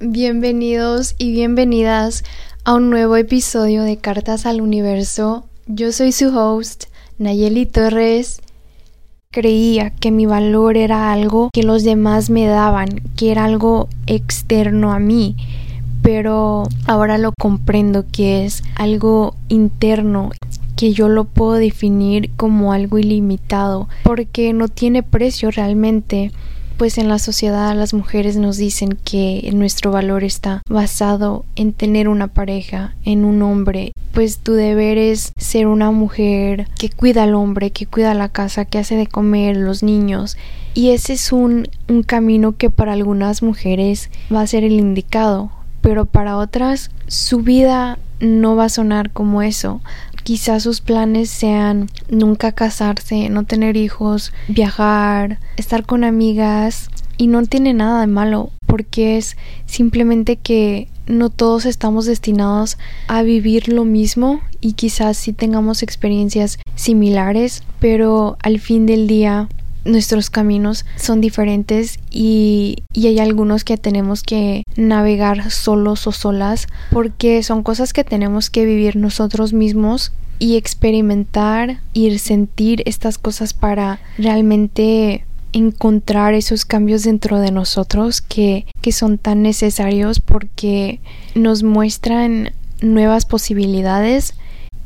[0.00, 2.24] Bienvenidos y bienvenidas
[2.64, 5.44] a un nuevo episodio de Cartas al Universo.
[5.66, 6.84] Yo soy su host,
[7.18, 8.40] Nayeli Torres.
[9.30, 14.92] Creía que mi valor era algo que los demás me daban, que era algo externo
[14.92, 15.36] a mí,
[16.00, 20.30] pero ahora lo comprendo que es algo interno
[20.76, 26.32] que yo lo puedo definir como algo ilimitado, porque no tiene precio realmente
[26.76, 32.08] pues en la sociedad las mujeres nos dicen que nuestro valor está basado en tener
[32.08, 33.92] una pareja, en un hombre.
[34.12, 38.64] Pues tu deber es ser una mujer que cuida al hombre, que cuida la casa,
[38.64, 40.36] que hace de comer los niños.
[40.74, 45.52] Y ese es un, un camino que para algunas mujeres va a ser el indicado,
[45.80, 49.80] pero para otras su vida no va a sonar como eso.
[50.22, 57.44] Quizás sus planes sean nunca casarse, no tener hijos, viajar, estar con amigas y no
[57.44, 63.84] tiene nada de malo porque es simplemente que no todos estamos destinados a vivir lo
[63.84, 69.48] mismo y quizás sí tengamos experiencias similares, pero al fin del día
[69.84, 76.66] nuestros caminos son diferentes y, y, hay algunos que tenemos que navegar solos o solas
[76.90, 83.54] porque son cosas que tenemos que vivir nosotros mismos y experimentar y sentir estas cosas
[83.54, 91.00] para realmente encontrar esos cambios dentro de nosotros que, que son tan necesarios porque
[91.34, 94.34] nos muestran nuevas posibilidades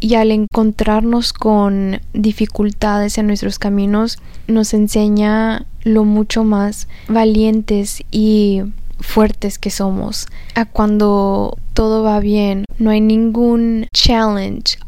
[0.00, 8.62] y al encontrarnos con dificultades en nuestros caminos nos enseña lo mucho más valientes y
[9.00, 10.26] fuertes que somos.
[10.54, 14.78] A cuando todo va bien no hay ningún challenge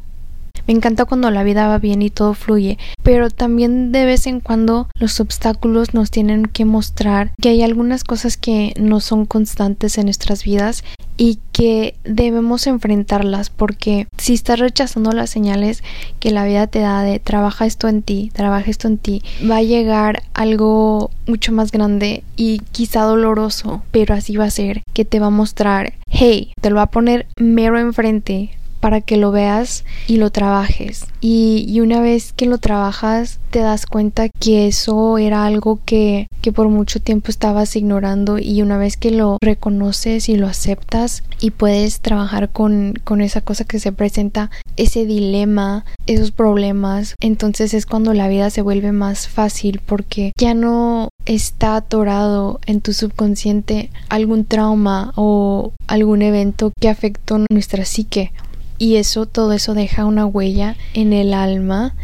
[0.69, 4.41] me encanta cuando la vida va bien y todo fluye, pero también de vez en
[4.41, 9.97] cuando los obstáculos nos tienen que mostrar que hay algunas cosas que no son constantes
[9.97, 10.85] en nuestras vidas
[11.17, 15.83] y que debemos enfrentarlas porque si estás rechazando las señales
[16.21, 19.57] que la vida te da de trabaja esto en ti, trabaja esto en ti, va
[19.57, 25.07] a llegar algo mucho más grande y quizá doloroso, pero así va a ser, que
[25.07, 29.31] te va a mostrar, hey, te lo va a poner mero enfrente, para que lo
[29.31, 31.07] veas y lo trabajes.
[31.21, 36.53] Y, una vez que lo trabajas, te das cuenta que eso era algo que, que
[36.53, 41.51] por mucho tiempo estabas ignorando y una vez que lo reconoces y lo aceptas y
[41.51, 47.87] puedes trabajar con, con esa cosa que se presenta, ese dilema, esos problemas, entonces es
[47.87, 53.91] cuando la vida se vuelve más fácil porque ya no está atorado en tu subconsciente
[54.09, 58.33] algún trauma o algún evento que afectó nuestra psique
[58.79, 61.95] y eso, todo eso deja una huella en el alma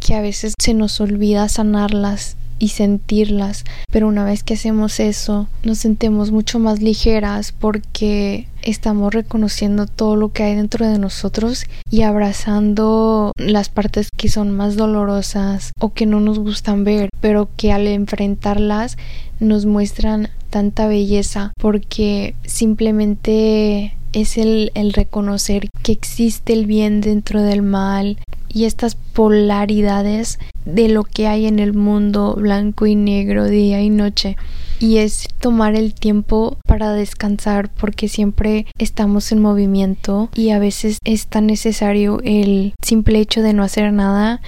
[0.00, 5.48] que a veces se nos olvida sanarlas y sentirlas, pero una vez que hacemos eso
[5.64, 11.64] nos sentimos mucho más ligeras porque estamos reconociendo todo lo que hay dentro de nosotros
[11.90, 17.48] y abrazando las partes que son más dolorosas o que no nos gustan ver, pero
[17.56, 18.96] que al enfrentarlas
[19.40, 27.42] nos muestran tanta belleza porque simplemente es el, el reconocer que existe el bien dentro
[27.42, 28.18] del mal
[28.48, 33.90] y estas polaridades de lo que hay en el mundo blanco y negro, día y
[33.90, 34.36] noche.
[34.78, 40.98] Y es tomar el tiempo para descansar porque siempre estamos en movimiento y a veces
[41.04, 44.40] es tan necesario el simple hecho de no hacer nada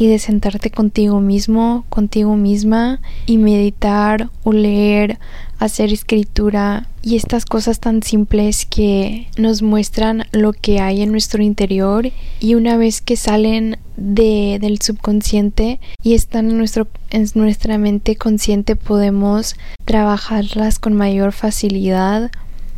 [0.00, 5.18] y de sentarte contigo mismo, contigo misma y meditar o leer,
[5.58, 11.42] hacer escritura y estas cosas tan simples que nos muestran lo que hay en nuestro
[11.42, 17.76] interior y una vez que salen de, del subconsciente y están en, nuestro, en nuestra
[17.76, 22.30] mente consciente podemos trabajarlas con mayor facilidad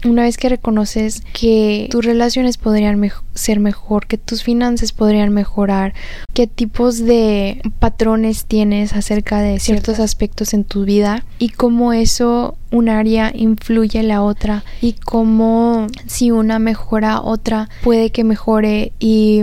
[0.04, 3.00] una vez que reconoces que tus relaciones podrían
[3.34, 5.94] ser mejor, que tus finanzas podrían mejorar,
[6.34, 12.56] qué tipos de patrones tienes acerca de ciertos aspectos en tu vida y cómo eso
[12.71, 18.92] un área influye en la otra y cómo si una mejora otra puede que mejore
[18.98, 19.42] y,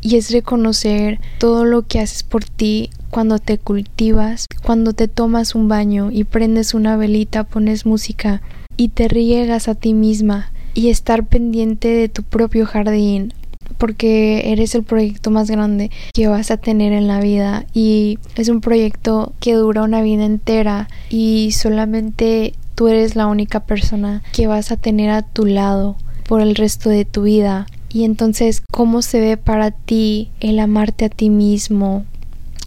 [0.00, 5.54] y es reconocer todo lo que haces por ti cuando te cultivas, cuando te tomas
[5.54, 8.42] un baño y prendes una velita, pones música
[8.78, 13.34] y te riegas a ti misma y estar pendiente de tu propio jardín
[13.76, 18.48] porque eres el proyecto más grande que vas a tener en la vida y es
[18.48, 24.46] un proyecto que dura una vida entera y solamente tú eres la única persona que
[24.46, 25.96] vas a tener a tu lado
[26.26, 27.66] por el resto de tu vida.
[27.90, 32.04] Y entonces cómo se ve para ti el amarte a ti mismo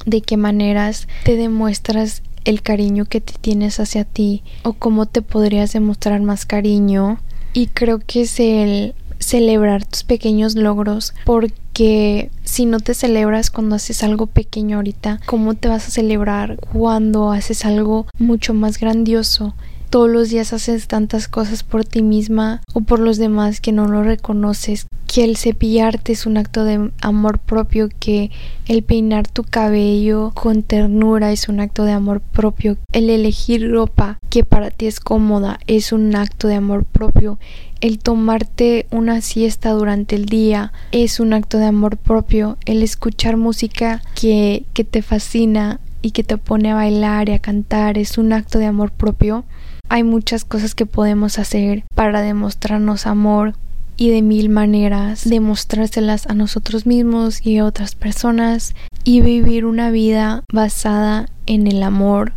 [0.05, 5.21] de qué maneras te demuestras el cariño que te tienes hacia ti o cómo te
[5.21, 7.19] podrías demostrar más cariño
[7.53, 13.75] y creo que es el celebrar tus pequeños logros porque si no te celebras cuando
[13.75, 19.53] haces algo pequeño ahorita, ¿cómo te vas a celebrar cuando haces algo mucho más grandioso?
[19.91, 23.87] Todos los días haces tantas cosas por ti misma o por los demás que no
[23.87, 28.31] lo reconoces, que el cepillarte es un acto de amor propio, que
[28.69, 34.17] el peinar tu cabello con ternura es un acto de amor propio, el elegir ropa
[34.29, 37.37] que para ti es cómoda es un acto de amor propio,
[37.81, 43.35] el tomarte una siesta durante el día es un acto de amor propio, el escuchar
[43.35, 48.17] música que, que te fascina y que te pone a bailar y a cantar es
[48.17, 49.43] un acto de amor propio
[49.91, 53.55] hay muchas cosas que podemos hacer para demostrarnos amor
[53.97, 58.73] y de mil maneras demostrárselas a nosotros mismos y a otras personas
[59.03, 62.31] y vivir una vida basada en el amor.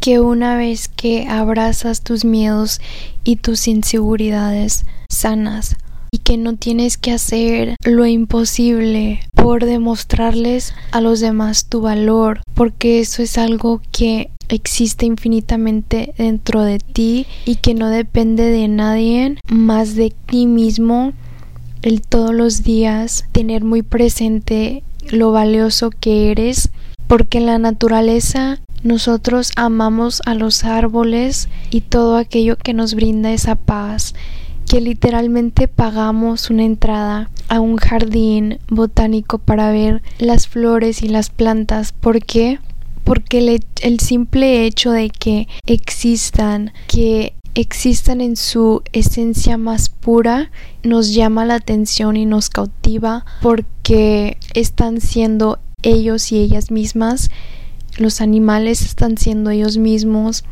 [0.00, 2.80] Que una vez que abrazas tus miedos
[3.22, 5.76] y tus inseguridades sanas
[6.10, 12.40] y que no tienes que hacer lo imposible por demostrarles a los demás tu valor
[12.54, 18.68] porque eso es algo que existe infinitamente dentro de ti y que no depende de
[18.68, 21.12] nadie más de ti mismo
[21.82, 26.70] el todos los días tener muy presente lo valioso que eres
[27.06, 33.32] porque en la naturaleza nosotros amamos a los árboles y todo aquello que nos brinda
[33.32, 34.14] esa paz
[34.68, 41.30] que literalmente pagamos una entrada a un jardín botánico para ver las flores y las
[41.30, 41.92] plantas.
[41.92, 42.58] ¿Por qué?
[43.08, 50.50] Porque el, simple hecho de que existan, que existan en su esencia más pura,
[50.82, 57.30] nos llama la atención y nos cautiva porque están siendo ellos y ellas mismas,
[57.96, 60.44] los animales están siendo ellos mismos,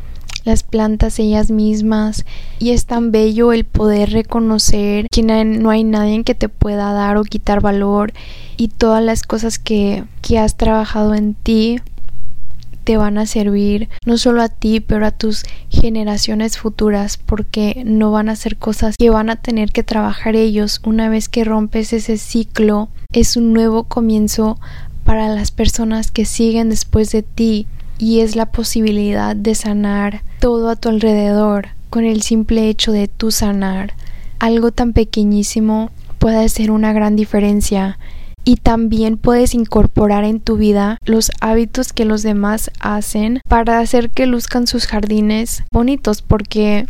[0.43, 2.25] las plantas ellas mismas
[2.57, 7.17] y es tan bello el poder reconocer que no hay nadie que te pueda dar
[7.17, 8.13] o quitar valor
[8.57, 11.81] y todas las cosas que, que has trabajado en ti
[12.87, 18.11] te van a servir no solo a ti, pero a tus generaciones futuras, porque no
[18.11, 20.79] van a ser cosas que van a tener que trabajar ellos.
[20.85, 24.57] Una vez que rompes ese ciclo, es un nuevo comienzo
[25.03, 27.67] para las personas que siguen después de ti
[27.97, 33.09] y es la posibilidad de sanar todo a tu alrededor con el simple hecho de
[33.09, 33.95] tú sanar.
[34.39, 37.99] Algo tan pequeñísimo puede hacer una gran diferencia
[38.47, 44.09] y también puedes incorporar en tu vida los hábitos que los demás hacen para hacer
[44.09, 46.87] que luzcan sus jardines bonitos porque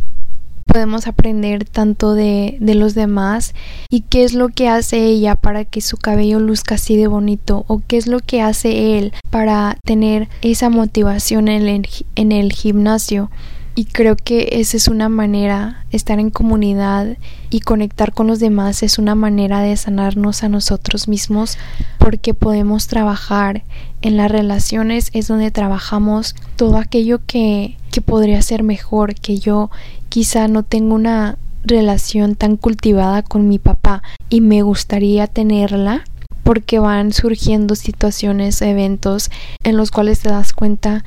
[0.66, 3.54] podemos aprender tanto de, de, los demás
[3.90, 7.64] y qué es lo que hace ella para que su cabello luzca así de bonito
[7.66, 12.52] o qué es lo que hace él para tener esa motivación en el, en el
[12.52, 13.32] gimnasio
[13.78, 17.16] y creo que esa es una manera, estar en comunidad
[17.48, 21.56] y conectar con los demás es una manera de sanarnos a nosotros mismos
[21.98, 23.62] porque podemos trabajar
[24.02, 29.70] en las relaciones, es donde trabajamos todo aquello que, que podría ser mejor, que yo
[30.08, 36.02] quizá no tengo una relación tan cultivada con mi papá y me gustaría tenerla
[36.42, 39.30] porque van surgiendo situaciones, eventos
[39.62, 41.04] en los cuales te das cuenta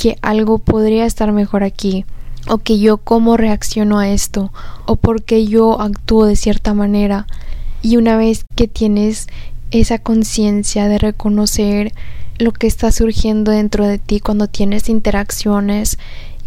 [0.00, 2.06] que algo podría estar mejor aquí
[2.48, 4.50] o que yo cómo reacciono a esto
[4.86, 7.26] o porque yo actúo de cierta manera.
[7.82, 9.26] Y una vez que tienes
[9.70, 11.92] esa conciencia de reconocer
[12.38, 15.98] lo que está surgiendo dentro de ti cuando tienes interacciones,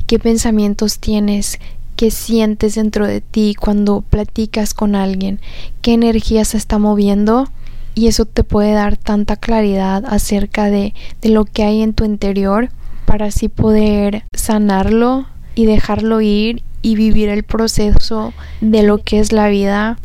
[0.08, 1.60] qué pensamientos tienes,
[1.96, 5.40] qué sientes dentro de ti cuando platicas con alguien,
[5.84, 7.52] qué energía se está moviendo
[7.94, 12.04] y eso te puede dar tanta claridad acerca de, de lo que hay en tu
[12.04, 12.72] interior
[13.14, 19.32] para así poder sanarlo y dejarlo ir y vivir el proceso de lo que es
[19.32, 20.00] la vida.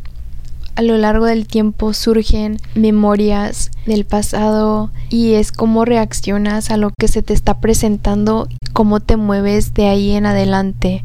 [0.74, 6.90] A lo largo del tiempo surgen memorias del pasado y es cómo reaccionas a lo
[7.00, 11.02] que se te está presentando, cómo te mueves de ahí en adelante.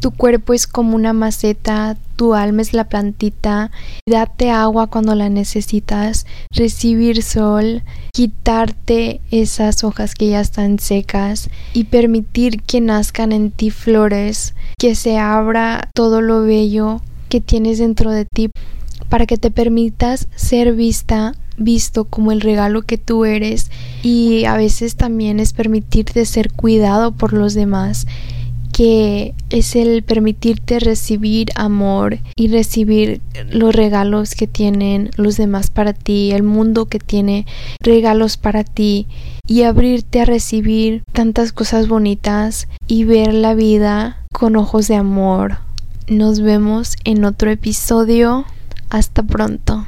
[0.00, 3.70] Tu cuerpo es como una maceta, tu alma es la plantita,
[4.08, 11.84] date agua cuando la necesitas, recibir sol, quitarte esas hojas que ya están secas y
[11.84, 18.10] permitir que nazcan en ti flores, que se abra todo lo bello que tienes dentro
[18.10, 18.50] de ti
[19.08, 23.70] para que te permitas ser vista visto como el regalo que tú eres
[24.02, 28.06] y a veces también es permitirte ser cuidado por los demás
[28.76, 35.94] que es el permitirte recibir amor y recibir los regalos que tienen los demás para
[35.94, 37.46] ti, el mundo que tiene
[37.80, 39.06] regalos para ti
[39.46, 45.56] y abrirte a recibir tantas cosas bonitas y ver la vida con ojos de amor.
[46.06, 48.44] Nos vemos en otro episodio.
[48.90, 49.86] Hasta pronto.